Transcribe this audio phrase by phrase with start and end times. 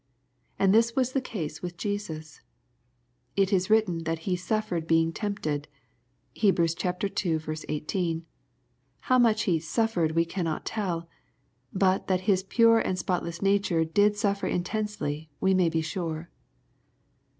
[0.57, 2.41] And this was the case with Jesus.
[3.35, 5.67] It is written that He suffered being tempted."
[6.41, 6.57] (Heb.
[6.59, 8.25] iL 18.)
[9.01, 11.05] How much He" suffered, we cannot telL
[11.71, 16.31] But that His pure and spotless nature did suffer intensely, we may be sure.